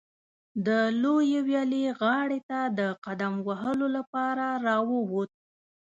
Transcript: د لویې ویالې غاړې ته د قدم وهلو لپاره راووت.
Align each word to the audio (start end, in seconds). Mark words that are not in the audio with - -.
د 0.65 0.67
لویې 1.01 1.39
ویالې 1.47 1.83
غاړې 1.99 2.39
ته 2.49 2.59
د 2.79 2.81
قدم 3.05 3.33
وهلو 3.47 3.87
لپاره 3.97 4.45
راووت. 4.65 5.31